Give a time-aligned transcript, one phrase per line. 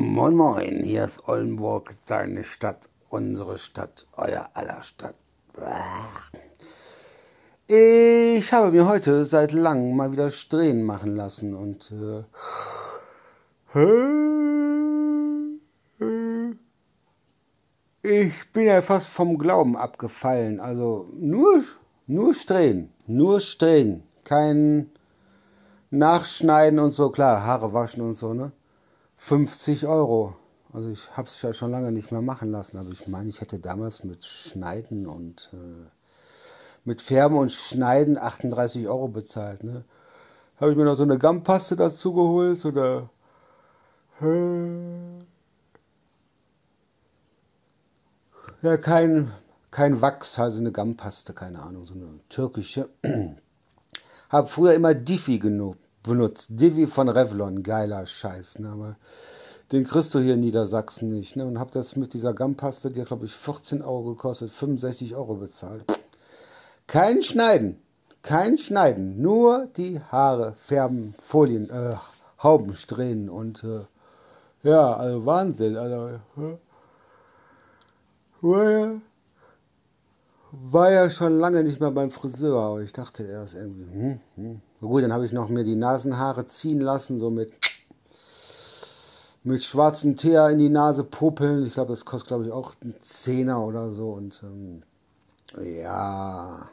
[0.00, 5.16] Moin Moin, hier ist Oldenburg, deine Stadt, unsere Stadt, euer aller Stadt.
[7.66, 12.22] Ich habe mir heute seit langem mal wieder Strähnen machen lassen und äh,
[18.02, 20.60] ich bin ja fast vom Glauben abgefallen.
[20.60, 21.64] Also nur,
[22.06, 24.92] nur Strähnen, nur Strähnen, kein
[25.90, 28.52] Nachschneiden und so, klar, Haare waschen und so, ne?
[29.18, 30.36] 50 Euro.
[30.72, 33.40] Also ich habe es ja schon lange nicht mehr machen lassen, aber ich meine, ich
[33.40, 35.88] hätte damals mit Schneiden und äh,
[36.84, 39.64] mit Färben und Schneiden 38 Euro bezahlt.
[39.64, 39.84] Ne?
[40.58, 43.10] Habe ich mir noch so eine Gammpaste dazu geholt oder
[48.62, 49.32] ja kein
[49.70, 52.88] kein Wachs, also eine Gammpaste, keine Ahnung, so eine türkische.
[54.30, 56.48] Habe früher immer Diffi genug benutzt.
[56.50, 58.58] Divi von Revlon, geiler Scheiß.
[58.60, 58.70] Ne?
[58.70, 58.96] Aber
[59.72, 61.36] den kriegst du hier in Niedersachsen nicht.
[61.36, 61.46] Ne?
[61.46, 65.34] Und hab das mit dieser Gammpaste, die hat glaube ich 14 Euro gekostet, 65 Euro
[65.34, 65.84] bezahlt.
[66.86, 67.78] Kein Schneiden,
[68.22, 71.96] kein Schneiden, nur die Haare färben, Folien, äh,
[72.42, 73.84] Hauben strähnen und äh,
[74.62, 75.76] ja, also Wahnsinn.
[75.76, 76.20] Also,
[78.42, 79.00] äh,
[80.50, 84.60] war ja schon lange nicht mehr beim Friseur, aber ich dachte erst irgendwie, hm, hm.
[84.80, 87.52] Gut, dann habe ich noch mir die Nasenhaare ziehen lassen, so mit,
[89.42, 91.66] mit schwarzem Teer in die Nase popeln.
[91.66, 94.12] Ich glaube, das kostet, glaube ich, auch einen Zehner oder so.
[94.12, 94.82] Und ähm,
[95.60, 96.68] ja,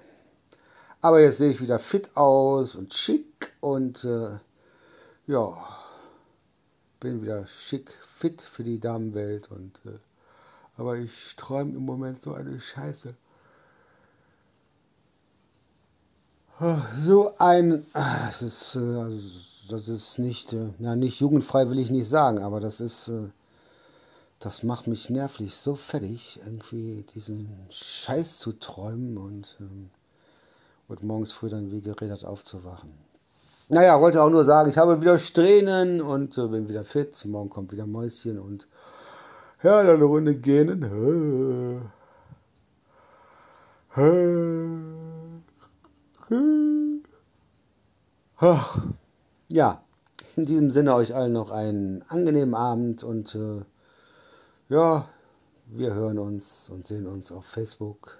[1.01, 4.37] aber jetzt sehe ich wieder fit aus und schick und äh,
[5.25, 5.57] ja,
[6.99, 9.49] bin wieder schick, fit für die Damenwelt.
[9.49, 9.97] Und, äh,
[10.77, 13.15] aber ich träume im Moment so eine Scheiße.
[16.97, 19.19] So ein, das ist, äh,
[19.69, 23.27] das ist nicht, äh, na nicht jugendfrei will ich nicht sagen, aber das ist, äh,
[24.39, 29.89] das macht mich nervlich so fertig, irgendwie diesen Scheiß zu träumen und, ähm,
[30.87, 32.91] und morgens früh dann wie geredet aufzuwachen.
[33.67, 37.25] Naja, wollte auch nur sagen, ich habe wieder Strähnen und äh, bin wieder fit.
[37.25, 38.65] Morgen kommt wieder Mäuschen und
[39.61, 40.85] ja, dann eine Runde gehen.
[48.37, 48.83] Ach,
[49.51, 49.83] ja,
[50.35, 53.61] in diesem Sinne euch allen noch einen angenehmen Abend und äh,
[54.69, 55.07] ja,
[55.67, 58.17] wir hören uns und sehen uns auf Facebook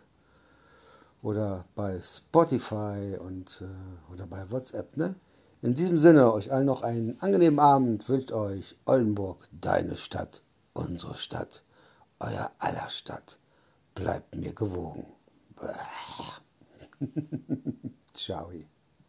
[1.23, 5.15] oder bei Spotify und äh, oder bei WhatsApp, ne?
[5.63, 10.43] In diesem Sinne euch allen noch einen angenehmen Abend, wünscht euch Oldenburg, deine Stadt,
[10.73, 11.63] unsere Stadt,
[12.19, 13.39] euer aller Stadt.
[13.95, 15.07] Bleibt mir gewogen.
[18.17, 18.65] shall we?